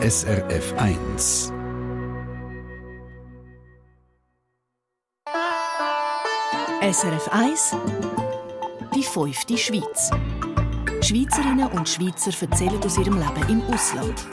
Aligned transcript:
SRF 0.00 0.74
1. 0.76 1.52
SRF 6.80 7.28
1 7.32 7.76
Die 8.94 9.02
fünfte 9.02 9.58
Schweiz. 9.58 10.10
Schweizerinnen 11.00 11.66
und 11.72 11.88
Schweizer 11.88 12.30
erzählen 12.40 12.80
aus 12.84 12.96
ihrem 12.96 13.18
Leben 13.18 13.48
im 13.48 13.74
Ausland. 13.74 14.24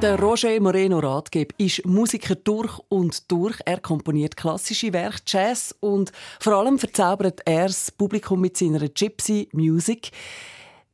Der 0.00 0.20
Roger 0.20 0.60
Moreno 0.60 1.00
Ratgeb 1.00 1.54
ist 1.58 1.84
Musiker 1.84 2.36
durch 2.36 2.78
und 2.90 3.28
durch. 3.28 3.58
Er 3.64 3.80
komponiert 3.80 4.36
klassische 4.36 4.92
Werke, 4.92 5.22
Jazz 5.26 5.74
und 5.80 6.12
vor 6.38 6.52
allem 6.52 6.78
verzaubert 6.78 7.40
er 7.44 7.66
das 7.66 7.90
Publikum 7.90 8.40
mit 8.40 8.56
seiner 8.56 8.88
Gypsy 8.88 9.48
Music. 9.50 10.12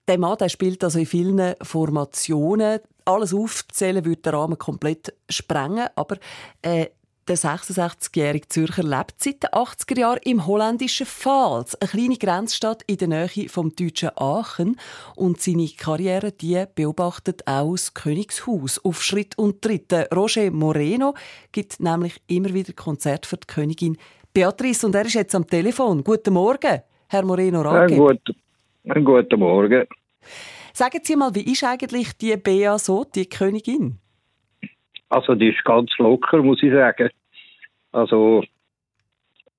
Der 0.07 0.19
Mann 0.19 0.37
der 0.39 0.49
spielt 0.49 0.85
also 0.85 0.99
in 0.99 1.07
vielen 1.07 1.55
Formationen. 1.63 2.81
Alles 3.07 3.35
aufzählen 3.35 4.05
würde 4.05 4.23
den 4.23 4.35
Rahmen 4.35 4.59
komplett 4.59 5.15
sprengen, 5.29 5.89
aber 5.95 6.17
äh, 6.63 6.87
der 7.27 7.39
66-jährige 7.39 8.49
Zürcher 8.49 8.83
lebt 8.83 9.15
seit 9.17 9.43
den 9.43 9.51
80er 9.51 9.99
Jahren 9.99 10.21
im 10.25 10.47
holländischen 10.47 11.07
Pfalz, 11.07 11.75
eine 11.77 11.89
kleine 11.89 12.17
Grenzstadt 12.19 12.83
in 12.87 12.99
der 12.99 13.09
Nähe 13.09 13.49
vom 13.49 13.75
deutschen 13.75 14.11
Aachen. 14.17 14.79
Und 15.17 15.41
seine 15.41 15.69
Karriere 15.69 16.33
die 16.33 16.65
beobachtet 16.75 17.47
auch 17.47 17.73
das 17.73 17.95
Königshaus 17.95 18.79
auf 18.85 19.03
Schritt 19.03 19.39
und 19.39 19.63
Tritt. 19.63 19.91
Roger 20.15 20.51
Moreno 20.51 21.15
gibt 21.51 21.81
nämlich 21.81 22.21
immer 22.27 22.53
wieder 22.53 22.75
Konzerte 22.75 23.27
für 23.27 23.39
die 23.39 23.47
Königin 23.47 23.97
Beatrice 24.35 24.85
und 24.85 24.95
er 24.95 25.07
ist 25.07 25.15
jetzt 25.15 25.35
am 25.35 25.47
Telefon. 25.47 26.05
Guten 26.05 26.35
Morgen, 26.35 26.83
Herr 27.09 27.25
Moreno 27.25 27.63
Rage. 27.63 27.95
Ja, 27.95 28.01
gut. 28.01 28.44
Guten 28.87 29.41
Morgen. 29.41 29.87
Sagen 30.75 31.01
Sie 31.03 31.17
mal, 31.17 31.35
wie 31.35 31.51
ist 31.51 31.65
eigentlich 31.65 32.19
die 32.19 32.37
Bea 32.37 32.79
so, 32.79 33.05
die 33.05 33.27
Königin? 33.27 33.99
Also 35.09 35.35
die 35.35 35.49
ist 35.49 35.65
ganz 35.65 35.91
locker, 35.97 36.43
muss 36.43 36.63
ich 36.63 36.71
sagen. 36.71 37.09
Also 37.93 38.45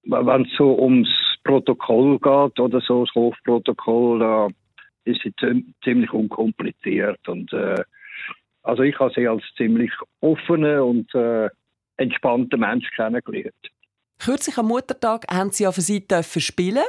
wenn 0.04 0.42
es 0.44 0.52
so 0.56 0.78
ums 0.78 1.10
Protokoll 1.44 2.20
geht 2.20 2.60
oder 2.60 2.82
so, 2.82 3.06
das 3.06 3.16
Hofprotokoll, 3.16 4.20
da 4.20 4.48
ist 5.06 5.22
sie 5.24 5.34
ziemlich 5.84 6.12
unkompliziert. 6.14 7.28
Und 7.28 7.52
äh, 7.54 7.84
also 8.62 8.84
ich 8.84 9.00
habe 9.00 9.14
sie 9.16 9.28
als 9.28 9.44
ziemlich 9.58 9.92
offene 10.22 10.84
und 10.84 11.14
äh, 11.16 11.50
entspannte 11.98 12.58
Mensch 12.58 12.90
kennengelernt. 12.92 13.56
Kürzlich 14.20 14.58
am 14.58 14.68
Muttertag 14.68 15.26
haben 15.32 15.52
Sie 15.52 15.64
ja 15.64 15.72
für 15.72 15.82
Sie 15.82 16.08
dürfen 16.08 16.42
spielen. 16.42 16.84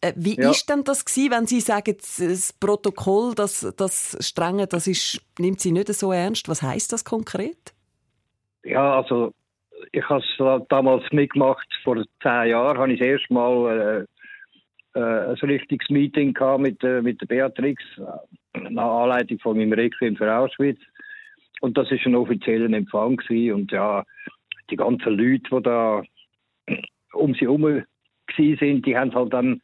Äh, 0.00 0.12
wie 0.16 0.36
ja. 0.36 0.50
ist 0.50 0.68
denn 0.68 0.84
das 0.84 1.04
gewesen, 1.04 1.32
wenn 1.32 1.46
Sie 1.46 1.60
sagen, 1.60 1.94
das 1.96 2.52
Protokoll, 2.54 3.34
das, 3.34 3.72
das 3.76 4.16
Strenge, 4.20 4.66
das 4.66 4.86
ist, 4.86 5.20
nimmt 5.38 5.60
Sie 5.60 5.72
nicht 5.72 5.88
so 5.88 6.12
ernst? 6.12 6.48
Was 6.48 6.62
heißt 6.62 6.92
das 6.92 7.04
konkret? 7.04 7.74
Ja, 8.64 8.96
also 8.96 9.32
ich 9.92 10.08
habe 10.08 10.22
es 10.22 10.66
damals 10.68 11.04
mitgemacht, 11.12 11.66
vor 11.84 11.96
zehn 12.22 12.50
Jahren 12.50 12.78
habe 12.78 12.92
ich 12.92 12.98
das 12.98 13.08
erste 13.08 13.32
Mal 13.32 14.06
äh, 14.94 14.98
äh, 14.98 15.30
ein 15.30 15.36
richtiges 15.42 15.88
Meeting 15.90 16.34
gehabt 16.34 16.60
mit, 16.60 16.82
äh, 16.82 17.02
mit 17.02 17.20
der 17.20 17.26
Beatrix, 17.26 17.82
äh, 17.98 18.70
nach 18.70 19.02
Anleitung 19.02 19.38
von 19.38 19.56
meinem 19.56 19.72
Requiem 19.72 20.16
für 20.16 20.34
Auschwitz. 20.34 20.80
Und 21.60 21.76
das 21.76 21.90
ist 21.90 22.06
ein 22.06 22.16
offizieller 22.16 22.74
Empfang 22.74 23.16
gewesen. 23.16 23.54
und 23.54 23.72
ja, 23.72 24.04
die 24.70 24.76
ganzen 24.76 25.12
Leute, 25.12 25.42
die 25.50 25.62
da 25.62 26.02
um 27.12 27.34
sie 27.34 27.40
herum 27.40 27.82
sind, 28.36 28.86
die 28.86 28.96
haben 28.96 29.14
halt 29.14 29.32
dann 29.32 29.60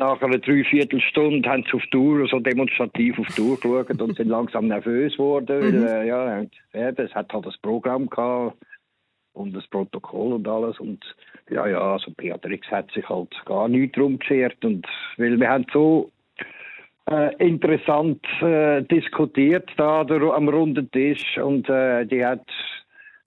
nach 0.00 0.20
einer 0.22 0.38
Dreiviertelstunde 0.38 1.48
haben 1.48 1.62
sie 1.64 1.76
auf 1.76 1.82
die 1.82 1.90
Tour, 1.90 2.26
so 2.26 2.40
demonstrativ 2.40 3.18
auf 3.18 3.26
die 3.28 3.34
Tour 3.34 3.56
geschaut 3.56 4.00
und 4.00 4.16
sind 4.16 4.28
langsam 4.38 4.66
nervös 4.66 5.12
geworden. 5.12 5.60
Mhm. 5.60 5.84
Weil, 5.84 5.86
äh, 5.86 6.08
ja, 6.08 6.42
es 6.72 7.14
hat 7.14 7.32
halt 7.32 7.46
das 7.46 7.56
Programm 7.58 8.08
gehabt 8.08 8.56
und 9.34 9.54
das 9.54 9.66
Protokoll 9.68 10.32
und 10.32 10.48
alles. 10.48 10.80
Und 10.80 11.04
ja, 11.50 11.66
ja, 11.68 11.92
also 11.92 12.10
Beatrix 12.16 12.66
hat 12.68 12.90
sich 12.92 13.08
halt 13.08 13.30
gar 13.44 13.68
nicht 13.68 13.96
drum 13.96 14.18
geschert. 14.18 14.64
Und 14.64 14.86
weil 15.18 15.38
wir 15.38 15.48
haben 15.48 15.66
so 15.72 16.10
äh, 17.10 17.34
interessant 17.36 18.24
äh, 18.40 18.82
diskutiert 18.82 19.68
da 19.76 20.00
am 20.00 20.48
runden 20.48 20.90
Tisch 20.90 21.36
und 21.38 21.68
äh, 21.68 22.06
die 22.06 22.24
hat 22.24 22.46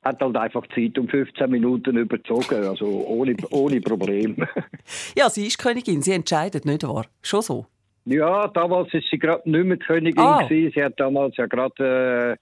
hat 0.04 0.22
halt 0.22 0.36
einfach 0.36 0.68
Zeit 0.76 0.98
um 0.98 1.08
15 1.08 1.50
Minuten 1.50 1.98
überzogen, 1.98 2.66
also 2.66 2.86
ohne, 2.86 3.36
ohne 3.52 3.80
Problem. 3.82 4.36
ja, 5.18 5.30
sie 5.30 5.48
ist 5.48 5.58
Königin, 5.58 6.02
sie 6.02 6.12
entscheidet, 6.12 6.66
nicht 6.66 6.84
wahr? 6.84 7.06
Schon 7.22 7.42
so? 7.42 7.66
Ja, 8.06 8.48
damals 8.50 8.94
ist 8.94 9.06
sie 9.10 9.18
gerade 9.18 9.50
nicht 9.50 9.66
mehr 9.66 9.78
Königin 9.78 10.20
ah. 10.20 10.46
Sie 10.50 10.72
hat 10.76 11.00
damals 11.00 11.38
ja 11.38 11.46
gerade, 11.46 12.38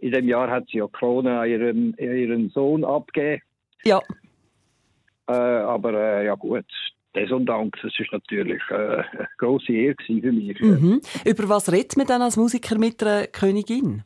äh, 0.00 0.06
in 0.06 0.12
dem 0.12 0.28
Jahr 0.28 0.50
hat 0.50 0.64
sie 0.70 0.78
ja 0.78 0.86
Krone 0.88 1.40
an 1.40 1.48
ihren, 1.48 1.94
ihren 1.98 2.48
Sohn 2.50 2.84
abgegeben. 2.84 3.42
Ja. 3.84 4.00
Äh, 5.28 5.32
aber 5.32 5.92
äh, 5.92 6.26
ja 6.26 6.34
gut, 6.34 6.64
Dank, 7.12 7.76
das 7.82 7.92
ist 7.98 8.12
natürlich 8.12 8.62
äh, 8.70 8.74
eine 8.74 9.28
grosse 9.38 9.72
Ehre 9.72 9.94
für 10.04 10.12
mich. 10.12 10.60
Mhm. 10.60 11.00
Über 11.24 11.48
was 11.48 11.70
redet 11.70 11.96
man 11.96 12.06
dann 12.06 12.22
als 12.22 12.36
Musiker 12.36 12.76
mit 12.76 13.02
einer 13.02 13.26
Königin? 13.28 14.02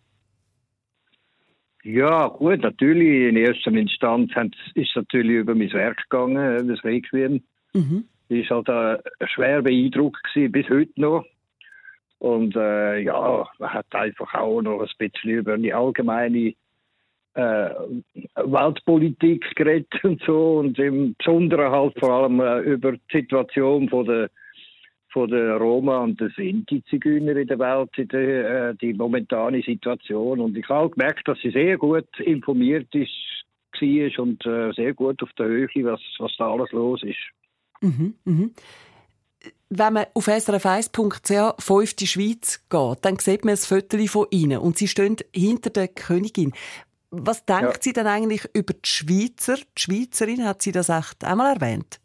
Ja, 1.85 2.29
gut, 2.29 2.63
natürlich. 2.63 3.29
In 3.29 3.37
erster 3.37 3.73
Instanz 3.73 4.33
ist 4.75 4.91
es 4.91 4.97
natürlich 4.97 5.37
über 5.37 5.55
mein 5.55 5.73
Werk 5.73 6.03
gegangen, 6.09 6.69
das 6.69 6.85
Requiem. 6.85 7.43
Mhm. 7.73 8.05
Das 8.29 8.51
war 8.51 8.65
halt 8.65 9.03
ein 9.21 9.29
schwer 9.29 9.63
beeindruckt 9.63 10.23
gewesen, 10.25 10.53
bis 10.53 10.69
heute 10.69 11.01
noch. 11.01 11.25
Und 12.19 12.57
äh, 12.57 12.99
ja, 13.01 13.49
man 13.59 13.73
hat 13.73 13.87
einfach 13.95 14.35
auch 14.35 14.61
noch 14.61 14.81
ein 14.81 14.89
bisschen 14.99 15.31
über 15.31 15.57
die 15.57 15.73
allgemeine 15.73 16.55
äh, 17.35 17.71
Weltpolitik 18.35 19.55
geredet 19.55 19.93
und 20.03 20.21
so. 20.23 20.59
Und 20.59 20.79
im 20.79 21.15
Besonderen 21.17 21.71
halt 21.71 21.99
vor 21.99 22.11
allem 22.11 22.41
äh, 22.41 22.59
über 22.61 22.93
die 22.93 23.01
Situation 23.13 23.89
von 23.89 24.05
der 24.05 24.31
von 25.11 25.31
der 25.31 25.57
Roma 25.57 25.99
und 25.99 26.21
der 26.21 26.31
Sinti-Zigeuner 26.31 27.37
in 27.37 27.49
der 27.49 27.59
Welt, 27.59 27.91
die, 27.97 28.17
äh, 28.17 28.75
die 28.75 28.95
momentane 28.95 29.63
Situation. 29.63 30.41
Und 30.41 30.57
ich 30.57 30.69
habe 30.69 30.91
gemerkt, 30.91 31.27
dass 31.27 31.39
sie 31.41 31.51
sehr 31.51 31.79
gut 31.79 32.09
informiert 32.21 32.95
ist, 32.95 33.11
war 33.81 34.25
und 34.25 34.45
äh, 34.45 34.73
sehr 34.73 34.95
gut 34.95 35.23
auf 35.23 35.33
der 35.39 35.47
Höhe, 35.47 35.69
was, 35.85 36.01
was 36.19 36.33
da 36.39 36.51
alles 36.51 36.71
los 36.73 37.03
ist. 37.03 37.17
Mhm, 37.81 38.15
mhm. 38.25 38.53
Wenn 39.71 39.93
man 39.93 40.07
auf 40.15 40.27
srf1.ch 40.27 41.63
«Fünfte 41.63 42.07
Schweiz» 42.07 42.67
geht, 42.69 42.99
dann 43.03 43.19
sieht 43.19 43.45
man 43.45 43.55
ein 43.55 43.59
Foto 43.59 43.99
von 44.07 44.27
ihnen 44.31 44.59
und 44.59 44.79
sie 44.79 44.89
stehen 44.89 45.17
hinter 45.35 45.71
der 45.71 45.89
Königin. 45.89 46.53
Was 47.11 47.45
denkt 47.45 47.63
ja. 47.63 47.79
sie 47.81 47.93
denn 47.93 48.07
eigentlich 48.07 48.49
über 48.55 48.75
die 48.75 48.89
Schweizer? 48.89 49.57
Die 49.57 49.81
Schweizerin 49.81 50.45
hat 50.45 50.63
sie 50.63 50.73
das 50.73 50.89
echt 50.89 51.25
einmal 51.25 51.55
erwähnt? 51.55 52.01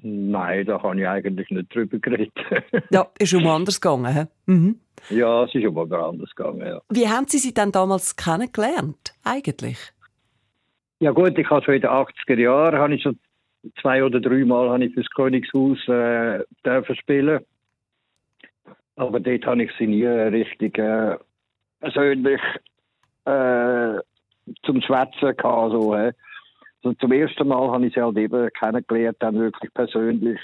Nein, 0.00 0.64
da 0.66 0.82
habe 0.82 0.98
ich 0.98 1.06
eigentlich 1.06 1.50
nicht 1.50 1.74
drüber 1.74 1.98
geredet. 1.98 2.32
ja, 2.90 3.06
ist 3.18 3.34
um 3.34 3.46
anders 3.46 3.80
gegangen, 3.80 4.28
mhm. 4.46 4.80
Ja, 5.10 5.44
es 5.44 5.54
ist 5.54 5.66
um 5.66 5.78
anders 5.78 6.34
gegangen, 6.34 6.66
ja. 6.66 6.80
Wie 6.88 7.08
haben 7.08 7.26
Sie 7.28 7.38
sie 7.38 7.52
denn 7.52 7.72
damals 7.72 8.16
kennengelernt, 8.16 9.14
eigentlich? 9.24 9.78
Ja 11.00 11.10
gut, 11.10 11.36
ich 11.36 11.50
habe 11.50 11.64
schon 11.64 11.74
in 11.74 11.80
den 11.82 11.90
80er 11.90 12.38
Jahren, 12.38 12.78
habe 12.78 12.94
ich 12.94 13.02
schon 13.02 13.18
zwei 13.80 14.02
oder 14.04 14.20
drei 14.20 14.44
Mal 14.44 14.70
habe 14.70 14.84
ich 14.84 14.94
fürs 14.94 15.10
Königshaus 15.10 15.78
äh, 15.88 16.44
dürfen 16.64 16.96
spielen. 16.96 17.44
Aber 18.96 19.20
dort 19.20 19.46
habe 19.46 19.62
ich 19.62 19.70
sie 19.78 19.86
nie 19.86 20.06
richtig 20.06 20.78
äh, 20.78 21.16
persönlich 21.80 22.40
äh, 23.24 23.98
zum 24.64 24.80
Schwätzen 24.82 25.36
gehabt, 25.36 25.72
so, 25.72 25.94
äh. 25.94 26.12
Also 26.82 26.96
zum 26.98 27.12
ersten 27.12 27.48
Mal 27.48 27.70
habe 27.70 27.86
ich 27.86 27.94
sie 27.94 28.02
halt 28.02 28.16
eben 28.16 28.50
kennengelernt, 28.58 29.16
dann 29.20 29.38
wirklich 29.38 29.72
persönlich 29.72 30.40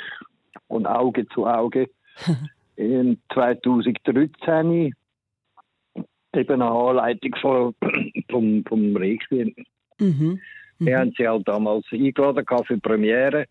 und 0.69 0.87
Auge 0.87 1.27
zu 1.29 1.47
Auge. 1.47 1.89
In 2.77 3.19
2013 3.35 4.95
eben 6.35 6.63
eine 6.63 6.71
Anleitung 6.71 7.35
von, 7.41 7.75
vom, 8.31 8.65
vom 8.65 8.97
Requiem. 8.97 9.55
Mhm. 9.99 10.41
Wir 10.79 10.97
mhm. 10.97 11.01
haben 11.01 11.15
sie 11.17 11.27
halt 11.27 11.49
damals 11.49 11.87
eingeladen 11.91 12.47
für 12.67 12.75
die 12.75 12.81
Premiere. 12.81 13.47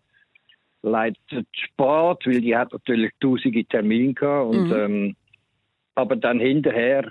Leider 0.82 1.16
spät, 1.30 1.76
weil 2.24 2.40
die 2.40 2.56
hat 2.56 2.72
natürlich 2.72 3.12
tausende 3.20 3.64
Termine 3.64 4.14
gehabt. 4.14 4.54
Und, 4.54 4.68
mhm. 4.68 4.74
ähm, 4.74 5.16
aber 5.94 6.16
dann 6.16 6.40
hinterher 6.40 7.10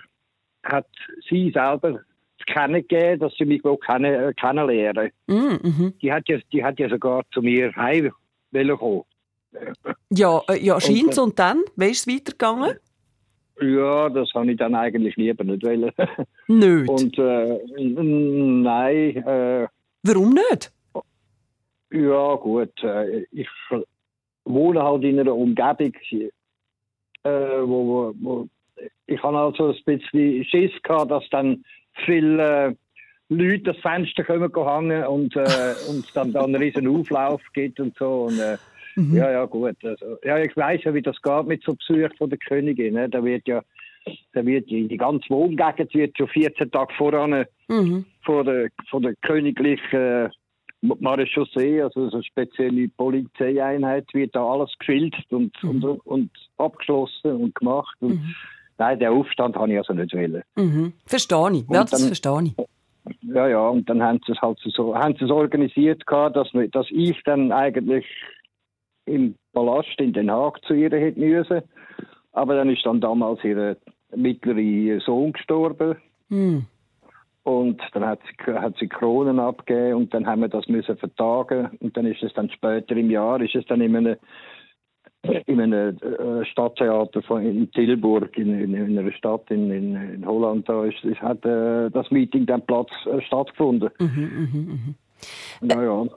hat 0.63 0.88
sie 1.29 1.51
selber 1.51 2.01
kennengegeben, 2.47 3.19
dass 3.19 3.33
sie 3.35 3.45
mich 3.45 3.61
kennen, 3.85 4.13
äh, 4.13 4.33
kennenlernen. 4.33 5.11
Mm, 5.27 5.33
mhm. 5.61 5.94
die, 6.01 6.11
hat 6.11 6.27
ja, 6.27 6.38
die 6.51 6.63
hat 6.63 6.79
ja 6.79 6.89
sogar 6.89 7.23
zu 7.31 7.41
mir 7.41 7.75
heim 7.75 8.11
kommen. 8.51 9.03
Ja, 10.09 10.41
äh, 10.49 10.59
ja 10.59 10.79
scheint 10.81 11.17
und, 11.17 11.19
und 11.19 11.39
dann? 11.39 11.63
Wie 11.75 11.89
ist 11.89 12.07
es 12.07 12.13
weitergegangen? 12.13 12.77
Ja, 13.61 14.09
das 14.09 14.31
habe 14.33 14.51
ich 14.51 14.57
dann 14.57 14.75
eigentlich 14.75 15.15
lieber 15.15 15.44
nicht 15.44 15.63
wollen. 15.63 15.91
Nicht? 16.47 16.89
Und 16.89 17.17
äh, 17.17 17.59
nein. 17.77 19.15
Äh, 19.17 19.67
Warum 20.03 20.29
nicht? 20.29 20.71
Ja, 21.91 22.35
gut. 22.35 22.83
Äh, 22.83 23.25
ich 23.31 23.50
wohne 24.45 24.83
halt 24.83 25.03
in 25.03 25.19
einer 25.19 25.35
Umgebung, 25.35 25.93
äh, 27.23 27.29
wo, 27.63 28.13
wo, 28.19 28.47
ich 28.75 29.15
ich 29.15 29.23
habe 29.23 29.39
also 29.39 29.69
ein 29.69 29.83
bisschen 29.85 30.45
Schiss 30.45 30.71
gehabt, 30.83 31.11
dass 31.11 31.27
dann 31.31 31.63
viele 32.05 32.67
äh, 32.67 32.75
Leute 33.29 33.73
das 33.73 33.77
Fenster 33.77 34.23
kommen 34.23 34.89
hängen 34.89 35.05
und 35.05 35.35
äh, 35.35 35.41
und 35.89 36.05
dann 36.15 36.31
da 36.31 36.44
einen 36.44 36.55
riesen 36.55 36.88
Auflauf 36.88 37.41
gibt 37.53 37.79
und 37.79 37.97
so 37.97 38.27
und 38.27 38.39
äh, 38.39 38.57
mhm. 38.95 39.15
ja 39.15 39.31
ja 39.31 39.45
gut 39.45 39.75
also, 39.83 40.17
ja 40.23 40.38
ich 40.39 40.55
weiß 40.55 40.83
ja 40.83 40.94
wie 40.94 41.01
das 41.01 41.21
geht 41.21 41.47
mit 41.47 41.63
so 41.63 41.75
Besuch 41.75 42.15
von 42.17 42.29
der 42.29 42.39
Königin 42.39 42.94
ne? 42.94 43.09
da 43.09 43.23
wird 43.23 43.47
ja 43.47 43.61
da 44.33 44.45
wird 44.45 44.69
die, 44.69 44.88
die 44.88 44.97
ganze 44.97 45.29
Wohngegend 45.29 45.94
wird 45.94 46.17
schon 46.17 46.29
14 46.29 46.71
Tage 46.71 46.94
voran 46.94 47.45
mhm. 47.67 48.05
vor 48.23 48.43
der 48.43 48.69
vor 48.89 49.01
der 49.01 49.15
königlichen 49.21 50.31
Marechaussee, 50.81 51.81
also 51.81 52.09
eine 52.09 52.23
spezielle 52.23 52.88
Polizeieinheit, 52.89 54.05
wird 54.13 54.35
da 54.35 54.45
alles 54.45 54.71
gefilzt 54.79 55.31
und, 55.31 55.51
mhm. 55.63 55.83
und, 55.83 56.05
und 56.05 56.31
abgeschlossen 56.57 57.31
und 57.31 57.55
gemacht. 57.55 57.95
Und 58.00 58.21
mhm. 58.21 58.35
Nein, 58.77 59.00
den 59.00 59.09
Aufstand 59.09 59.56
habe 59.56 59.71
ich 59.71 59.77
also 59.77 59.94
nicht 59.94 60.13
wollen. 60.13 60.44
Mhm. 60.56 60.94
Verstehe 61.06 61.51
ich. 61.51 61.65
Ja, 61.69 61.83
das 61.83 62.06
verstehe 62.06 62.44
ich. 62.44 62.56
Ja, 63.21 63.47
ja, 63.47 63.68
und 63.69 63.89
dann 63.89 64.03
haben 64.03 64.19
sie 64.25 64.33
es 64.33 64.41
halt 64.41 64.59
so, 64.59 64.95
haben 64.95 65.15
sie 65.18 65.25
es 65.25 65.31
organisiert 65.31 66.06
gehabt, 66.06 66.35
dass, 66.35 66.50
dass 66.71 66.88
ich 66.91 67.21
dann 67.24 67.51
eigentlich 67.51 68.06
im 69.06 69.35
Palast 69.53 70.00
in 70.00 70.13
Den 70.13 70.29
Haag 70.29 70.63
zu 70.65 70.74
ihr 70.74 70.91
hätte 70.91 71.19
müssen. 71.19 71.62
Aber 72.33 72.56
dann 72.56 72.69
ist 72.69 72.85
dann 72.85 73.01
damals 73.01 73.44
ihr 73.44 73.77
mittlerer 74.15 75.00
Sohn 75.01 75.33
gestorben. 75.33 75.95
Mhm. 76.29 76.65
Und 77.44 77.81
dann 77.94 78.06
hat 78.06 78.19
sie, 78.24 78.53
hat 78.53 78.75
sie 78.77 78.88
Kronen 78.88 79.39
abgegeben 79.39 79.95
und 79.95 80.13
dann 80.13 80.27
haben 80.27 80.41
wir 80.41 80.50
das 80.50 80.68
müssen 80.68 80.97
vertagen. 80.97 81.69
Und 81.79 81.95
dann 81.95 82.06
ist 82.06 82.21
es 82.21 82.33
dann 82.33 82.50
später 82.50 82.95
im 82.97 83.09
Jahr, 83.09 83.39
ist 83.41 83.56
es 83.56 83.65
dann 83.68 83.79
in 83.79 83.95
einem, 83.95 84.18
in 85.45 85.62
einem 85.62 85.97
äh, 85.97 86.45
Stadttheater 86.45 87.21
von, 87.21 87.44
in 87.44 87.71
Tilburg, 87.71 88.38
in, 88.38 88.59
in, 88.59 88.74
in 88.74 88.97
einer 88.97 89.12
Stadt 89.12 89.50
in, 89.50 89.71
in, 89.71 89.95
in 89.95 90.25
Holland, 90.25 90.68
da 90.68 90.85
ist, 90.85 91.03
ist, 91.03 91.21
hat 91.21 91.45
äh, 91.45 91.89
das 91.89 92.09
Meeting 92.12 92.45
dann 92.45 92.65
Platz 92.65 92.89
äh, 93.06 93.21
stattgefunden. 93.21 93.89
Mhm, 94.00 94.07
mh, 95.62 95.69
mh. 95.69 95.74
Ja, 95.74 95.83
ja. 95.83 96.07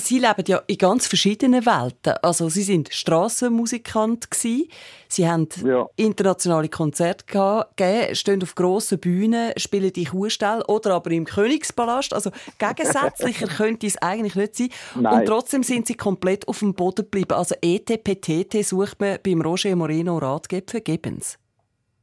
Sie 0.00 0.18
leben 0.18 0.44
ja 0.46 0.62
in 0.66 0.78
ganz 0.78 1.06
verschiedenen 1.06 1.64
Welten. 1.64 2.14
Also 2.22 2.48
Sie 2.48 2.62
sind 2.62 2.92
Strassenmusikant. 2.92 4.28
Sie 4.34 5.28
haben 5.28 5.48
ja. 5.64 5.86
internationale 5.96 6.68
Konzerte 6.68 7.24
gegeben, 7.26 8.14
stehen 8.14 8.42
auf 8.42 8.54
grossen 8.54 8.98
Bühnen, 8.98 9.52
spielen 9.56 9.90
in 9.90 10.06
Kuhstall 10.06 10.62
oder 10.66 10.94
aber 10.94 11.10
im 11.10 11.24
Königspalast. 11.24 12.12
Also 12.14 12.30
gegensätzlicher 12.58 13.46
könnte 13.56 13.86
es 13.86 14.00
eigentlich 14.00 14.34
nicht 14.34 14.56
sein. 14.56 14.68
Nein. 14.94 15.20
Und 15.20 15.26
trotzdem 15.26 15.62
sind 15.62 15.86
Sie 15.86 15.94
komplett 15.94 16.48
auf 16.48 16.58
dem 16.60 16.74
Boden 16.74 17.04
geblieben. 17.04 17.34
Also 17.34 17.54
ETPTT 17.60 18.64
sucht 18.64 19.00
man 19.00 19.18
beim 19.24 19.40
Roger 19.42 19.74
Moreno 19.76 20.18
Ratgeber 20.18 20.70
vergebens. 20.70 21.38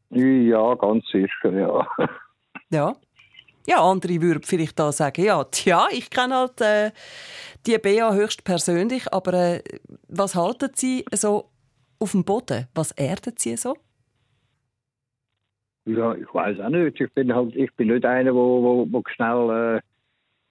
Ja, 0.10 0.74
ganz 0.76 1.06
sicher, 1.12 1.52
ja. 1.52 1.88
Ja. 2.70 2.96
Ja, 3.68 3.84
andere 3.84 4.22
würden 4.22 4.44
vielleicht 4.44 4.80
da 4.80 4.92
sagen, 4.94 5.25
ja, 5.25 5.44
tja, 5.44 5.88
ich 5.92 6.10
kenne 6.10 6.36
halt 6.36 6.62
äh, 6.62 6.92
die 7.66 7.78
BA 7.78 8.14
höchst 8.14 8.46
persönlich, 8.46 9.12
aber 9.12 9.34
äh, 9.34 9.64
was 10.08 10.36
halten 10.36 10.69
Sie 10.74 11.04
so 11.12 11.50
auf 12.00 12.12
dem 12.12 12.24
Boden? 12.24 12.68
Was 12.74 12.92
erden 12.92 13.34
Sie 13.38 13.58
so? 13.58 13.75
Ja, 15.86 16.16
ich 16.16 16.34
weiß 16.34 16.62
auch 16.62 16.69
nicht. 16.69 17.00
Ich 17.02 17.14
bin 17.14 17.34
halt, 17.34 17.56
ich 17.56 17.74
bin 17.75 17.90
nicht 17.90 18.06
einer, 18.06 18.34
wo, 18.34 18.64
wo, 18.64 18.88
wo 18.90 19.04
schnell 19.14 19.81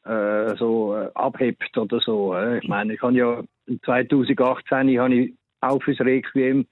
äh, 0.04 0.50
äh, 0.50 0.56
so 0.56 0.94
äh, 0.94 1.10
abhebt 1.14 1.76
oder 1.76 2.00
so. 2.00 2.34
Äh. 2.34 2.58
Ich 2.58 2.68
meine, 2.68 2.94
ich 2.94 3.02
habe 3.02 3.14
ja 3.14 3.42
2018 3.84 4.98
habe 5.00 5.14
ich 5.14 5.34
auch 5.60 5.82
fürs 5.82 6.00
Requiem 6.00 6.66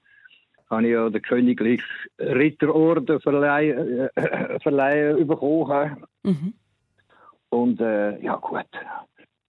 habe 0.69 0.83
ich 0.83 0.93
ja 0.93 1.09
den 1.09 1.21
königlichen 1.21 1.85
Ritterorden 2.19 3.19
verleihen, 3.19 4.09
äh, 4.15 4.59
verleihen 4.59 5.27
bekommen. 5.27 6.05
Mhm. 6.25 6.53
Und 7.49 7.79
äh, 7.79 8.21
ja 8.21 8.35
gut, 8.37 8.65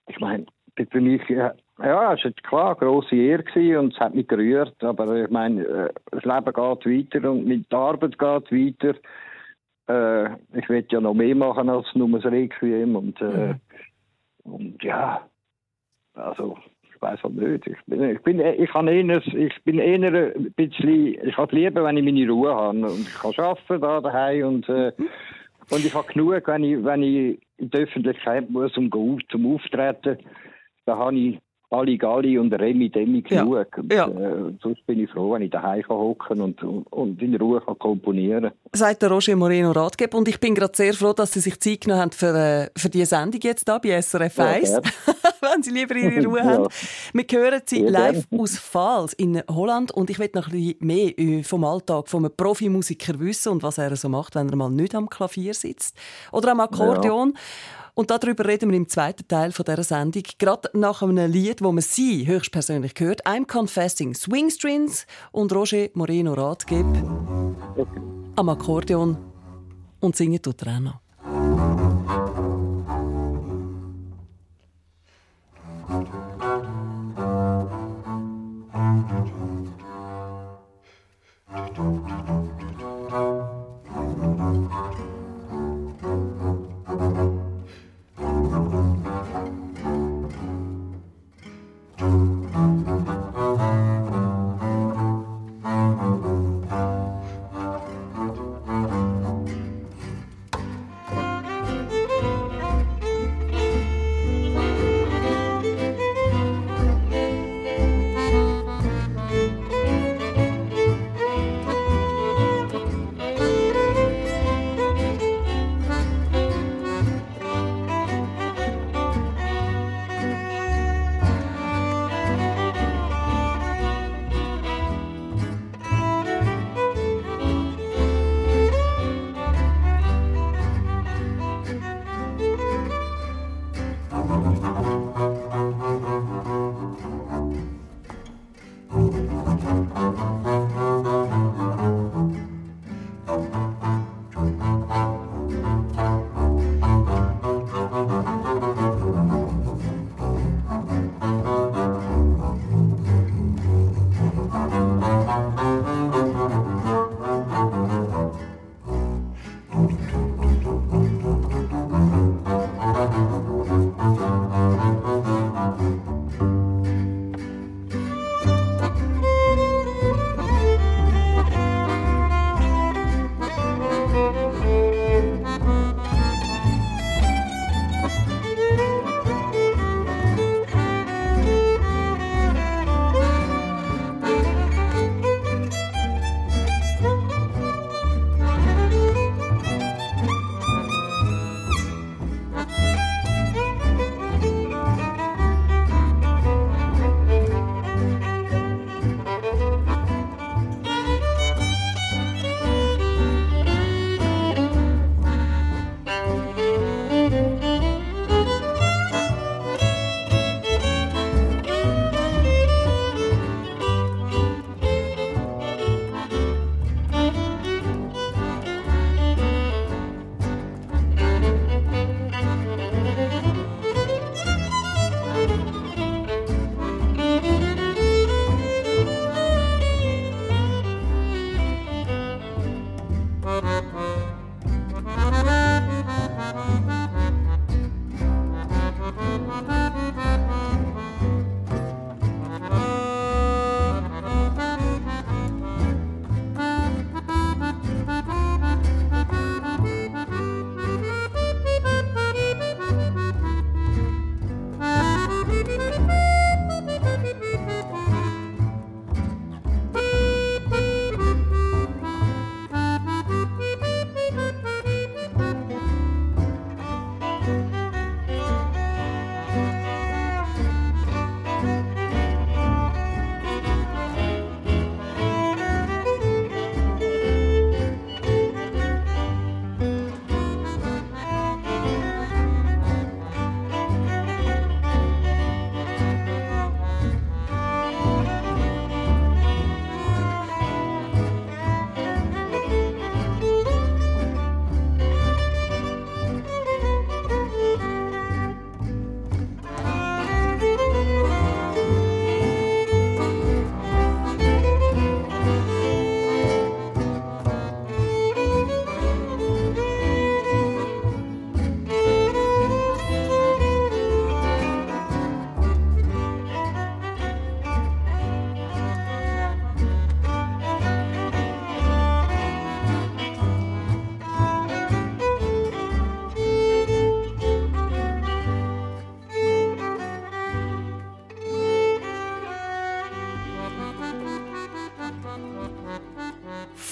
ich 0.09 0.21
meine, 0.21 0.47
für 0.91 1.01
mich, 1.01 1.27
ja, 1.29 1.55
ja, 1.83 2.15
es 2.15 2.25
war 2.25 2.33
klar 2.33 2.67
eine 2.69 2.77
grosse 2.77 3.17
Ehre 3.17 3.81
und 3.81 3.95
es 3.95 4.01
hat 4.01 4.15
mich 4.15 4.29
gerührt, 4.29 4.83
aber 4.85 5.25
ich 5.25 5.31
meine, 5.31 5.65
äh, 5.65 5.93
das 6.11 6.25
Leben 6.25 6.45
geht 6.45 7.17
weiter 7.17 7.31
und 7.31 7.47
mit 7.47 7.71
der 7.73 7.79
Arbeit 7.79 8.19
geht 8.19 8.53
weiter. 8.83 8.95
Äh, 9.89 10.37
ich 10.59 10.69
will 10.69 10.87
ja 10.91 11.01
noch 11.01 11.15
mehr 11.15 11.35
machen 11.35 11.69
als 11.69 11.87
nur 11.95 12.09
das 12.09 12.31
Requiem 12.31 12.97
und, 12.97 13.21
äh, 13.21 13.55
mhm. 13.55 13.61
und 14.45 14.83
ja, 14.83 15.27
also 16.15 16.59
ich 16.95 17.03
weiß 17.03 17.23
halt 17.23 17.35
nicht. 17.35 17.67
Ich 17.67 17.85
bin, 17.87 18.03
ich 18.03 18.23
bin, 18.23 18.41
ich 18.41 18.71
kann 18.71 18.89
eher, 18.89 19.27
ich 19.27 19.65
bin 19.65 19.79
eher 19.79 20.35
ein 20.35 20.53
bisschen, 20.57 21.27
ich 21.27 21.37
habe 21.37 21.55
lieber, 21.55 21.85
wenn 21.85 21.97
ich 21.97 22.05
meine 22.05 22.29
Ruhe 22.29 22.55
habe 22.55 22.79
und 22.79 23.01
ich 23.01 23.15
kann 23.15 23.33
arbeiten 23.37 23.81
da 23.81 24.01
daheim 24.01 24.47
und, 24.47 24.69
äh, 24.69 24.93
und 25.71 25.85
ich 25.85 25.95
habe 25.95 26.13
genug, 26.13 26.47
wenn 26.47 26.65
ich, 26.65 26.85
wenn 26.85 27.03
ich 27.03 27.41
in 27.59 27.71
die 27.71 27.79
Öffentlichkeit 27.79 28.49
muss, 28.51 28.77
um 28.77 28.91
zum 29.31 29.55
Auftreten, 29.55 30.19
da 30.85 30.97
habe 30.97 31.17
ich 31.17 31.39
Ali 31.77 31.99
Gali 31.99 32.39
und 32.39 32.53
Remi 32.53 32.89
Demi 32.89 33.23
genug. 33.23 33.67
Ja. 33.91 33.97
ja. 33.97 34.09
Äh, 34.09 34.53
sonst 34.63 34.85
bin 34.87 35.01
ich 35.01 35.11
froh, 35.11 35.33
wenn 35.33 35.43
ich 35.43 35.51
daheim 35.51 35.85
hocken 35.89 36.41
und, 36.41 36.63
und, 36.63 37.21
in 37.21 37.37
Ruhe 37.37 37.61
kann 37.61 37.79
komponieren 37.79 38.45
kann. 38.45 38.53
Sagt 38.73 39.03
der 39.03 39.11
Roger 39.11 39.37
Moreno 39.37 39.73
Ratgeber. 39.73 40.19
Und 40.19 40.29
ich 40.29 40.41
bin 40.41 40.55
gerade 40.55 40.75
sehr 40.75 40.95
froh, 40.95 41.13
dass 41.13 41.33
Sie 41.33 41.41
sich 41.41 41.61
Zeit 41.61 41.83
genommen 41.83 42.03
haben 42.03 42.13
für, 42.13 42.35
äh, 42.35 42.71
für 42.77 42.89
diese 42.89 43.07
Sendung 43.07 43.41
jetzt 43.43 43.69
da 43.69 43.79
bei 43.79 44.01
SRF 44.01 44.39
1. 44.39 44.71
Ja, 44.71 44.81
wenn 45.41 45.63
Sie 45.63 45.71
lieber 45.71 45.95
Ihre 45.95 46.25
Ruhe 46.25 46.39
ja. 46.45 46.45
haben. 46.45 46.69
Wir 47.13 47.25
hören 47.31 47.63
Sie 47.65 47.83
ja, 47.83 47.91
live 47.91 48.27
aus 48.31 48.59
Pfalz 48.59 49.13
in 49.13 49.43
Holland. 49.51 49.93
Und 49.93 50.11
ich 50.11 50.19
will 50.19 50.31
noch 50.35 50.47
ein 50.47 50.53
bisschen 50.53 50.77
mehr 50.81 51.19
äh, 51.19 51.43
vom 51.43 51.65
Alltag 51.65 52.09
von 52.09 52.25
einem 52.25 52.35
Profimusiker 52.37 53.19
wissen 53.21 53.53
und 53.53 53.63
was 53.63 53.79
er 53.79 53.95
so 53.97 54.09
macht, 54.09 54.35
wenn 54.35 54.49
er 54.49 54.57
mal 54.57 54.71
nicht 54.71 54.95
am 54.95 55.11
Klavier 55.11 55.55
sitzt. 55.55 55.97
Oder 56.33 56.53
am 56.53 56.61
Akkordeon. 56.61 57.33
Ja. 57.35 57.41
Und 57.99 58.11
darüber 58.11 58.45
reden 58.45 58.69
wir 58.71 58.77
im 58.77 58.91
zweiten 58.91 59.27
Teil 59.27 59.53
von 59.53 59.65
dieser 59.65 59.83
Sendung, 59.83 60.23
gerade 60.39 60.69
nach 60.75 61.01
einem 61.01 61.33
Lied, 61.33 61.63
das 61.63 61.73
man 61.73 61.81
sie 61.81 62.27
höchstpersönlich 62.27 62.93
hört. 62.99 63.27
I'm 63.27 63.47
Confessing 63.47 64.15
Swingstrings 64.15 65.07
und 65.33 65.51
Roger 65.51 65.89
Moreno 65.95 66.35
Ratgeb 66.35 66.85
okay. 67.75 68.01
am 68.37 68.51
Akkordeon 68.51 69.17
und 70.01 70.15
singe 70.15 70.41
du 70.41 70.53
er 70.59 71.01
auch 75.89 76.16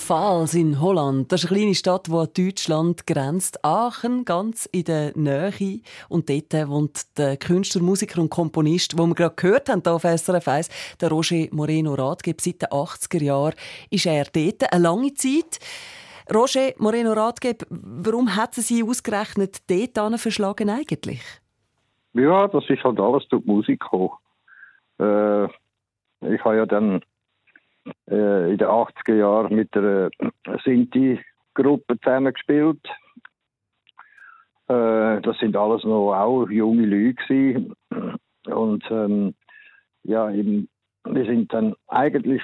Pfalz 0.05 0.53
in 0.53 0.83
Holland. 0.83 1.33
Das 1.33 1.45
ist 1.45 1.51
eine 1.51 1.61
kleine 1.61 1.75
Stadt, 1.75 2.09
die 2.09 2.13
an 2.13 2.29
Deutschland 2.37 3.07
grenzt. 3.07 3.65
Aachen, 3.65 4.27
ganz 4.27 4.67
in 4.67 4.85
der 4.85 5.17
Nähe. 5.17 5.81
Und 6.11 6.29
dort 6.29 6.69
wohnt 6.69 7.17
der 7.17 7.39
Künstler, 7.39 7.81
Musiker 7.81 8.21
und 8.21 8.29
Komponist, 8.29 8.93
den 8.93 9.09
wir 9.09 9.15
gerade 9.15 9.35
gehört 9.35 9.71
haben, 9.71 9.83
auf 9.87 10.03
SRF 10.03 10.47
1, 10.47 10.97
der 11.01 11.09
Roger 11.09 11.47
Moreno 11.53 11.95
Radgeb. 11.95 12.39
Seit 12.43 12.61
den 12.61 12.69
80er 12.69 13.23
Jahren 13.23 13.55
ist 13.89 14.05
er 14.05 14.25
dort. 14.25 14.71
Eine 14.71 14.83
lange 14.83 15.15
Zeit. 15.15 15.59
Roger 16.31 16.75
Moreno 16.77 17.15
Radgeb, 17.15 17.65
warum 17.71 18.37
hat 18.37 18.55
sie 18.57 18.83
ausgerechnet 18.83 19.63
dort 19.71 20.21
verschlagen 20.21 20.69
eigentlich? 20.69 21.23
Ja, 22.13 22.47
das 22.49 22.69
ist 22.69 22.85
halt 22.85 23.01
alles 23.01 23.27
durch 23.29 23.43
die 23.43 23.51
Musik 23.51 23.81
gekommen. 23.81 24.11
Äh, 24.99 25.45
ich 26.35 26.45
habe 26.45 26.57
ja 26.57 26.67
dann 26.67 27.01
äh, 28.11 28.53
in 28.53 28.59
den 28.59 28.69
80er 28.69 29.15
Jahren 29.15 29.55
mit 29.55 29.75
der 29.75 30.11
Sinti-Gruppe 30.65 31.99
zusammengespielt. 32.01 32.85
Äh, 34.69 35.21
das 35.21 35.39
sind 35.39 35.57
alles 35.57 35.85
noch 35.85 36.15
auch 36.15 36.49
junge 36.49 36.87
Leute 36.87 37.15
gewesen. 37.15 37.75
Und 38.47 38.85
ähm, 38.91 39.35
ja, 40.03 40.31
eben, 40.31 40.69
wir 41.05 41.25
sind 41.25 41.53
dann 41.53 41.75
eigentlich 41.89 42.43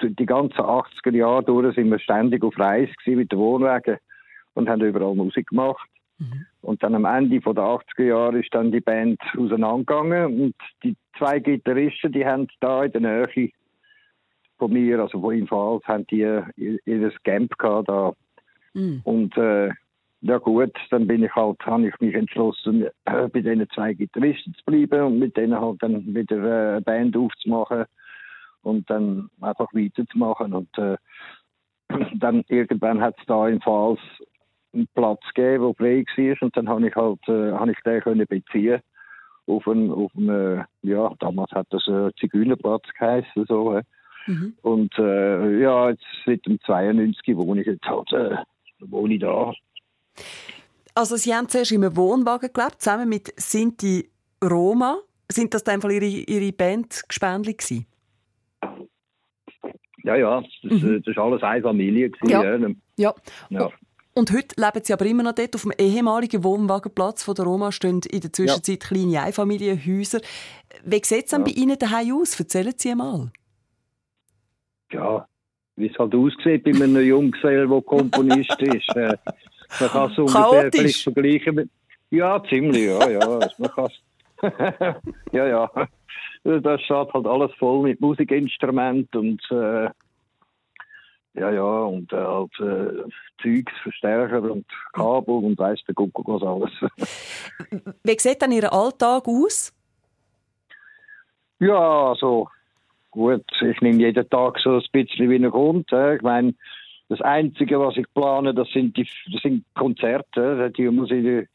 die, 0.00 0.14
die 0.14 0.26
ganzen 0.26 0.60
80er 0.60 1.14
Jahre 1.14 1.44
durch 1.44 1.74
sind 1.74 1.90
wir 1.90 1.98
ständig 1.98 2.42
auf 2.42 2.58
Reise 2.58 2.92
mit 3.06 3.30
den 3.30 3.38
Wohnwagen 3.38 3.98
und 4.54 4.68
haben 4.68 4.82
überall 4.82 5.14
Musik 5.14 5.48
gemacht. 5.48 5.88
Mhm. 6.18 6.46
Und 6.60 6.82
dann 6.82 6.94
am 6.94 7.04
Ende 7.04 7.40
der 7.40 7.52
80er 7.52 8.04
Jahre 8.04 8.38
ist 8.40 8.52
dann 8.54 8.72
die 8.72 8.80
Band 8.80 9.20
auseinandergegangen 9.36 10.42
und 10.42 10.54
die 10.82 10.96
zwei 11.18 11.38
Gitarristen, 11.38 12.12
die 12.12 12.24
haben 12.24 12.48
da 12.60 12.84
in 12.84 12.92
der 12.92 13.00
Nähe 13.00 13.50
von 14.58 14.72
mir, 14.72 15.00
also 15.00 15.20
von 15.20 15.34
Infals, 15.34 15.84
haben 15.84 16.06
die 16.08 16.20
ihr 16.20 17.10
Camp 17.24 17.56
gehabt 17.58 17.88
da. 17.88 18.12
Mhm. 18.74 19.00
Und 19.04 19.36
äh, 19.36 19.70
ja 20.22 20.38
gut, 20.38 20.72
dann 20.90 21.06
bin 21.06 21.24
ich 21.24 21.34
halt, 21.34 21.58
habe 21.66 21.88
ich 21.88 22.00
mich 22.00 22.14
entschlossen, 22.14 22.86
äh, 23.06 23.28
bei 23.28 23.40
diesen 23.40 23.68
zwei 23.70 23.92
Gitarristen 23.92 24.54
zu 24.54 24.64
bleiben 24.64 25.02
und 25.02 25.18
mit 25.18 25.36
denen 25.36 25.60
halt 25.60 25.82
dann 25.82 26.14
wieder 26.14 26.36
äh, 26.36 26.70
eine 26.72 26.80
Band 26.80 27.16
aufzumachen 27.16 27.84
und 28.62 28.88
dann 28.88 29.30
einfach 29.40 29.68
weiterzumachen. 29.72 30.54
Und 30.54 30.78
äh, 30.78 30.96
dann 32.14 32.44
irgendwann 32.48 33.00
hat 33.00 33.16
es 33.18 33.26
da 33.26 33.48
in 33.48 33.60
Pfalz 33.60 33.98
einen 34.72 34.86
Platz 34.94 35.22
gegeben, 35.34 35.64
der 35.64 35.74
frei 35.74 36.04
war 36.16 36.42
und 36.42 36.56
dann 36.56 36.68
habe 36.68 36.88
ich 36.88 36.94
halt, 36.94 37.28
äh, 37.28 37.52
habe 37.52 37.72
ich 37.72 37.80
den 37.84 38.00
können 38.00 38.26
beziehen 38.26 38.80
auf 39.46 39.66
einen, 39.66 39.90
auf 39.90 40.12
einen, 40.16 40.58
äh, 40.58 40.64
ja, 40.82 41.12
damals 41.18 41.50
hat 41.52 41.66
das 41.70 41.86
äh, 41.88 42.10
Zigeunerplatz 42.18 42.84
geheißen, 42.98 43.44
so. 43.46 43.76
Äh. 43.76 43.82
Mhm. 44.26 44.54
Und 44.62 44.98
äh, 44.98 45.60
ja, 45.60 45.90
jetzt 45.90 46.04
seit 46.24 46.44
dem 46.46 46.60
92 46.60 47.36
wohne 47.36 47.60
ich 47.62 47.66
jetzt 47.66 47.84
halt, 47.84 48.12
äh, 48.12 48.36
wohne 48.80 49.14
ich 49.14 49.20
da. 49.20 49.52
Also 50.94 51.16
Sie 51.16 51.34
haben 51.34 51.48
zuerst 51.48 51.72
in 51.72 51.84
einem 51.84 51.96
Wohnwagen 51.96 52.50
gelebt, 52.52 52.80
zusammen 52.80 53.08
mit 53.08 53.32
Sinti 53.36 54.10
Roma. 54.44 54.98
Sind 55.30 55.54
das 55.54 55.64
dann 55.64 55.80
Ihre, 55.80 56.04
Ihre 56.04 56.52
Band 56.52 57.02
Gespendli 57.08 57.54
gewesen? 57.54 57.86
Ja, 60.04 60.16
ja, 60.16 60.42
das, 60.62 60.72
mhm. 60.82 61.02
das 61.04 61.16
alles 61.16 61.42
eine 61.42 61.62
Familie. 61.62 62.10
Gewesen, 62.10 62.82
ja. 62.96 63.12
ja. 63.12 63.14
ja. 63.50 63.70
Und 64.14 64.30
heute 64.30 64.60
leben 64.60 64.84
Sie 64.84 64.92
aber 64.92 65.06
immer 65.06 65.22
noch 65.22 65.32
dort 65.32 65.54
auf 65.54 65.62
dem 65.62 65.72
ehemaligen 65.78 66.44
Wohnwagenplatz 66.44 67.22
von 67.22 67.34
der 67.34 67.46
Roma, 67.46 67.72
stehen 67.72 68.00
in 68.10 68.20
der 68.20 68.32
Zwischenzeit 68.32 68.82
ja. 68.82 68.88
kleine 68.88 69.22
Einfamilienhäuser. 69.22 70.20
Wie 70.84 71.00
sieht 71.02 71.24
es 71.24 71.30
denn 71.30 71.40
ja. 71.40 71.44
bei 71.46 71.52
Ihnen 71.52 71.78
daheim 71.78 72.20
aus? 72.20 72.38
Erzählen 72.38 72.74
Sie 72.76 72.94
mal 72.94 73.30
ja, 74.92 75.26
wie 75.76 75.90
es 75.90 75.98
halt 75.98 76.14
aussieht 76.14 76.64
bei 76.64 76.70
einem 76.70 76.96
Junggesell, 76.96 77.68
der 77.68 77.82
Komponist 77.82 78.60
ist. 78.60 78.96
Äh, 78.96 79.16
man 79.80 79.88
kann 79.90 80.10
es 80.10 80.18
ungefähr 80.18 80.70
vielleicht 80.72 81.02
vergleichen 81.02 81.54
mit. 81.54 81.70
Ja, 82.10 82.42
ziemlich, 82.44 82.84
ja, 82.84 83.08
ja. 83.08 83.40
Man 83.58 83.90
ja, 85.32 85.46
ja. 85.46 85.70
Da 86.44 86.78
steht 86.78 87.14
halt 87.14 87.26
alles 87.26 87.52
voll 87.58 87.82
mit 87.82 88.00
Musikinstrumenten 88.00 89.20
und 89.20 89.50
äh, 89.50 89.88
ja, 91.34 91.50
ja, 91.50 91.62
und 91.62 92.12
äh, 92.12 92.16
halt 92.16 92.60
äh, 92.60 93.04
Zeugs, 93.42 93.72
Verstärker 93.82 94.42
und 94.42 94.66
Kabel 94.92 95.36
und 95.36 95.58
weiss 95.58 95.80
der 95.86 95.94
Kuckuck 95.94 96.28
was 96.28 96.42
alles. 96.42 96.70
Wie 98.04 98.18
sieht 98.18 98.42
dann 98.42 98.52
Ihr 98.52 98.70
Alltag 98.70 99.26
aus? 99.26 99.72
Ja, 101.60 102.10
also 102.10 102.48
gut, 103.12 103.44
ich 103.60 103.80
nehme 103.80 103.98
jeden 103.98 104.28
Tag 104.28 104.58
so 104.58 104.76
ein 104.76 104.82
bisschen 104.90 105.30
wie 105.30 105.40
er 105.40 105.50
kommt. 105.50 105.92
Ich 105.92 106.22
meine, 106.22 106.54
das 107.08 107.20
Einzige, 107.20 107.78
was 107.78 107.96
ich 107.96 108.06
plane, 108.14 108.54
das 108.54 108.68
sind, 108.70 108.96
die, 108.96 109.06
das 109.30 109.42
sind 109.42 109.64
Konzerte. 109.74 110.72
Die 110.76 110.88
muss 110.88 111.10
ich, 111.10 111.46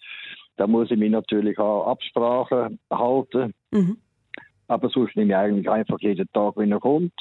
da 0.55 0.67
muss 0.67 0.91
ich 0.91 0.97
mich 0.97 1.11
natürlich 1.11 1.57
an 1.59 1.81
Absprachen 1.81 2.79
halten. 2.91 3.53
Mhm. 3.71 3.97
Aber 4.69 4.89
sonst 4.89 5.15
nehme 5.15 5.31
ich 5.31 5.35
eigentlich 5.35 5.69
einfach 5.69 5.99
jeden 5.99 6.31
Tag, 6.31 6.57
wenn 6.57 6.71
er 6.71 6.79
kommt. 6.79 7.13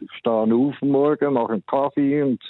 Ich 0.00 0.12
stehe 0.18 0.34
auf 0.34 0.80
Morgen, 0.82 1.32
mache 1.34 1.52
einen 1.52 1.66
Kaffee 1.66 2.22
und 2.22 2.42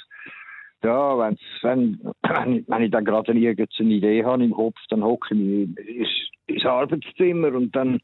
ja, 0.85 1.19
wenn's, 1.19 1.41
wenn, 1.63 2.01
wenn 2.69 2.83
ich 2.83 2.91
dann 2.91 3.05
gerade 3.05 3.33
irgendeine 3.33 3.95
Idee 3.95 4.25
habe 4.25 4.45
im 4.45 4.53
Kopf, 4.53 4.79
dann 4.91 5.03
hocke 5.03 5.35
ich 5.35 5.41
mich 5.41 5.89
ins, 5.89 6.09
ins 6.47 6.65
Arbeitszimmer 6.65 7.53
und 7.55 7.75
dann 7.75 8.01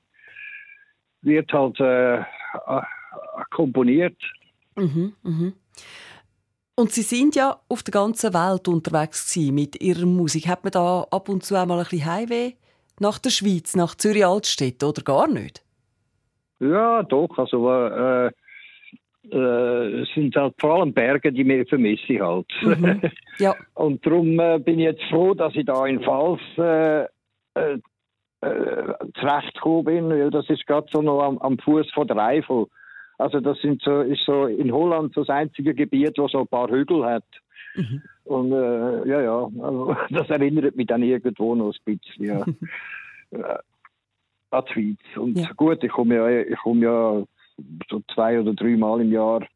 wird 1.20 1.52
halt 1.52 1.78
äh, 1.78 2.22
komponiert. 3.50 4.16
Mhm, 4.76 5.14
mhm. 5.22 5.52
Und 6.74 6.90
Sie 6.90 7.02
sind 7.02 7.36
ja 7.36 7.60
auf 7.68 7.82
der 7.82 7.92
ganzen 7.92 8.32
Welt 8.32 8.66
unterwegs 8.66 9.36
mit 9.36 9.80
Ihrer 9.82 10.06
Musik. 10.06 10.48
Hat 10.48 10.64
man 10.64 10.70
da 10.70 11.06
ab 11.10 11.28
und 11.28 11.44
zu 11.44 11.54
einmal 11.54 11.78
ein 11.78 11.84
bisschen 11.84 12.06
Heimweh 12.06 12.52
nach 12.98 13.18
der 13.18 13.30
Schweiz, 13.30 13.76
nach 13.76 13.94
Zürich 13.94 14.24
Altstädt 14.24 14.82
oder 14.82 15.02
gar 15.02 15.28
nicht? 15.28 15.62
Ja, 16.60 17.02
doch. 17.02 17.36
Also 17.36 17.70
äh, 17.70 18.30
äh, 19.30 20.02
es 20.02 20.08
sind 20.14 20.34
halt 20.34 20.54
vor 20.58 20.76
allem 20.76 20.92
Berge, 20.92 21.32
die 21.32 21.44
mir 21.44 21.66
vermisse 21.66 22.12
ich 22.12 22.20
halt. 22.20 22.46
Mhm. 22.62 23.00
Ja. 23.38 23.54
und 23.74 24.04
darum 24.06 24.38
äh, 24.40 24.58
bin 24.58 24.78
ich 24.78 24.86
jetzt 24.86 25.04
froh, 25.04 25.34
dass 25.34 25.54
ich 25.54 25.66
da 25.66 25.86
in 25.86 26.00
Pfalz 26.00 26.40
äh, 26.56 27.02
äh, 27.54 27.78
äh 28.40 28.94
zurechtgekommen 29.20 29.84
bin, 29.84 30.08
weil 30.08 30.30
das 30.30 30.48
ist 30.48 30.66
gerade 30.66 30.86
so 30.90 31.02
noch 31.02 31.22
am, 31.22 31.38
am 31.38 31.58
Fuß 31.58 31.90
von 31.92 32.06
der 32.06 32.16
Eifel. 32.16 32.66
Also 33.22 33.40
das 33.40 33.58
sind 33.60 33.82
so, 33.82 34.00
ist 34.00 34.24
so 34.24 34.46
in 34.46 34.72
Holland 34.72 35.14
so 35.14 35.20
das 35.22 35.30
einzige 35.30 35.74
Gebiet, 35.74 36.18
wo 36.18 36.28
so 36.28 36.40
ein 36.40 36.48
paar 36.48 36.68
Hügel 36.68 37.04
hat. 37.04 37.24
Mhm. 37.74 38.02
Und 38.24 38.52
äh, 38.52 39.08
ja, 39.08 39.20
ja, 39.20 39.50
also, 39.60 39.96
das 40.10 40.30
erinnert 40.30 40.76
mich 40.76 40.86
dann 40.86 41.02
irgendwo 41.02 41.54
noch 41.54 41.74
ein 41.86 41.98
bisschen 41.98 42.24
ja, 42.24 42.40
äh, 43.30 43.58
an 44.50 44.64
die 44.68 44.72
Schweiz. 44.72 45.16
Und 45.16 45.38
ja. 45.38 45.50
gut, 45.56 45.82
ich 45.82 45.90
komme 45.90 46.16
ja, 46.16 46.28
ich 46.28 46.58
komme 46.58 46.84
ja 46.84 47.22
so 47.88 48.02
zwei 48.12 48.40
oder 48.40 48.54
drei 48.54 48.76
Mal 48.76 49.00
im 49.00 49.12
Jahr 49.12 49.46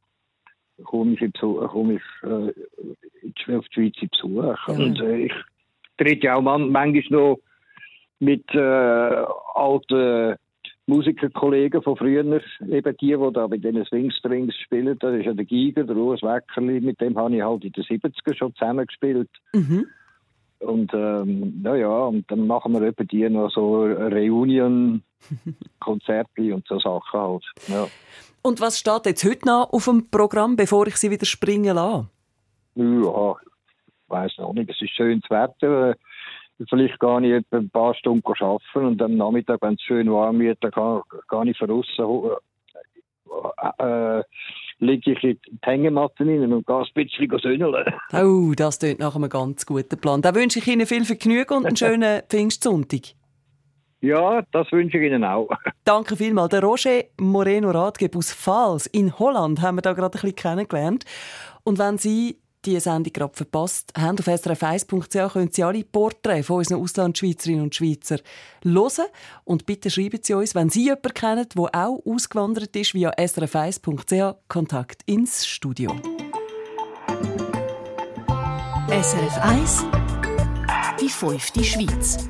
komme 0.84 1.16
ich, 1.18 1.32
komme 1.40 1.94
ich 1.94 2.02
äh, 2.22 2.52
in 3.22 3.34
die 3.34 3.42
Schweiz 3.42 3.94
in 4.00 4.08
Besuch. 4.08 4.68
Ja. 4.68 4.74
Und 4.74 5.00
äh, 5.00 5.16
ich 5.26 5.32
trete 5.98 6.26
ja 6.26 6.36
auch 6.36 6.42
man, 6.42 6.70
manchmal 6.70 7.20
noch 7.20 7.38
mit 8.18 8.44
äh, 8.54 9.24
alten 9.54 10.36
Musikerkollegen 10.86 11.82
von 11.82 11.96
früher, 11.96 12.24
eben 12.24 12.96
die, 13.00 13.16
die 13.16 13.32
da 13.32 13.46
bei 13.46 13.56
diesen 13.56 13.84
Swingstrings 13.84 14.54
spielen, 14.54 14.96
da 15.00 15.10
ist 15.10 15.26
ja 15.26 15.34
der 15.34 15.44
Giger, 15.44 15.84
der 15.84 15.96
Urs 15.96 16.22
Weckerli, 16.22 16.80
mit 16.80 17.00
dem 17.00 17.18
habe 17.18 17.34
ich 17.34 17.42
halt 17.42 17.64
in 17.64 17.72
den 17.72 17.84
70er 17.84 18.34
schon 18.34 18.54
zusammengespielt. 18.54 19.28
Mhm. 19.52 19.86
Und 20.60 20.92
ähm, 20.94 21.60
ja, 21.64 21.88
und 21.88 22.30
dann 22.30 22.46
machen 22.46 22.72
wir 22.72 22.82
eben 22.82 23.08
die 23.08 23.28
noch 23.28 23.50
so 23.50 23.84
Reunion, 23.84 25.02
Konzerte 25.80 26.54
und 26.54 26.66
so 26.66 26.78
Sachen 26.78 27.20
halt. 27.20 27.44
Ja. 27.68 27.86
Und 28.42 28.60
was 28.60 28.78
steht 28.78 29.06
jetzt 29.06 29.24
heute 29.24 29.46
noch 29.46 29.72
auf 29.72 29.84
dem 29.84 30.08
Programm, 30.08 30.56
bevor 30.56 30.86
ich 30.86 30.96
Sie 30.96 31.10
wieder 31.10 31.26
springen 31.26 31.74
lasse? 31.74 32.08
Ja, 32.76 33.34
ich 33.42 34.10
weiß 34.10 34.32
noch 34.38 34.52
nicht. 34.54 34.70
Es 34.70 34.80
ist 34.80 34.94
schönes 34.94 35.28
Wetter 35.28 35.96
vielleicht 36.68 36.98
gar 36.98 37.20
nicht 37.20 37.46
ein 37.52 37.70
paar 37.70 37.94
Stunden 37.94 38.26
arbeiten 38.26 38.86
und 38.86 39.02
am 39.02 39.16
Nachmittag, 39.16 39.60
wenn 39.62 39.74
es 39.74 39.82
schön 39.82 40.10
warm 40.10 40.40
wird, 40.40 40.62
dann 40.62 40.70
kann, 40.70 41.02
kann 41.28 41.48
ich 41.48 41.58
von 41.58 41.70
außen 41.70 42.04
äh, 42.04 42.34
äh, 43.78 44.22
lege 44.78 45.12
ich 45.12 45.24
in 45.24 45.38
die 45.46 45.58
Hängematte 45.62 46.24
rein 46.24 46.52
und 46.52 46.66
gehe 46.66 46.76
ein 46.76 46.86
bisschen 46.94 47.38
söhneln. 47.38 47.84
Oh, 48.12 48.52
das 48.54 48.78
klingt 48.78 49.00
nach 49.00 49.16
einem 49.16 49.28
ganz 49.28 49.66
guten 49.66 49.98
Plan. 49.98 50.22
Da 50.22 50.34
wünsche 50.34 50.58
ich 50.58 50.66
Ihnen 50.66 50.86
viel 50.86 51.04
Vergnügen 51.04 51.54
und 51.54 51.66
einen 51.66 51.76
schönen 51.76 52.22
Pfingstsonntag. 52.28 53.14
Ja, 54.00 54.42
das 54.52 54.70
wünsche 54.72 54.98
ich 54.98 55.06
Ihnen 55.06 55.24
auch. 55.24 55.48
Danke 55.84 56.16
vielmals. 56.16 56.50
Der 56.50 56.62
Roger 56.62 57.04
Moreno 57.18 57.70
Ratgeb 57.70 58.14
aus 58.16 58.32
Pfalz 58.32 58.86
in 58.86 59.18
Holland 59.18 59.62
haben 59.62 59.78
wir 59.78 59.82
da 59.82 59.94
gerade 59.94 60.18
ein 60.18 60.20
bisschen 60.20 60.36
kennengelernt. 60.36 61.04
Und 61.64 61.78
wenn 61.78 61.98
Sie 61.98 62.38
die 62.66 62.80
Sendung 62.80 63.12
gerade 63.12 63.34
verpasst 63.34 63.92
haben, 63.96 64.18
auf 64.18 64.26
srf1.ch 64.26 65.32
können 65.32 65.50
Sie 65.52 65.62
alle 65.62 65.84
Porträts 65.84 66.46
von 66.46 66.58
unseren 66.58 66.80
Auslandschweizerinnen 66.82 67.62
und 67.62 67.74
Schweizer 67.74 68.18
hören. 68.62 69.06
Und 69.44 69.66
bitte 69.66 69.90
schreiben 69.90 70.20
Sie 70.22 70.34
uns, 70.34 70.54
wenn 70.54 70.70
Sie 70.70 70.84
jemanden 70.84 71.14
kennen, 71.14 71.46
der 71.54 71.64
auch 71.74 72.02
ausgewandert 72.04 72.74
ist, 72.76 72.94
via 72.94 73.10
srf1.ch 73.10 74.36
Kontakt 74.48 75.02
ins 75.06 75.46
Studio. 75.46 75.94
SRF 78.88 79.38
1 79.42 79.84
Die 81.00 81.08
fünfte 81.08 81.64
Schweiz 81.64 82.28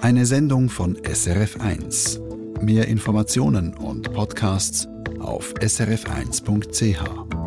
Eine 0.00 0.26
Sendung 0.26 0.68
von 0.68 0.96
SRF 1.02 1.60
1. 1.60 2.20
Mehr 2.60 2.88
Informationen 2.88 3.74
und 3.74 4.12
Podcasts 4.12 4.86
auf 5.24 5.52
srf1.ch. 5.54 7.43